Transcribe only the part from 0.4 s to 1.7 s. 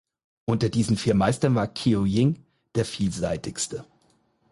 Unter diesen vier Meistern war